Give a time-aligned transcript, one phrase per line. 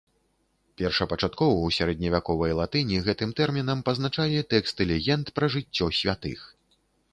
[0.81, 6.39] Першапачаткова ў сярэдневяковай латыні гэтым тэрмінам пазначалі тэксты легенд пра жыццё святых.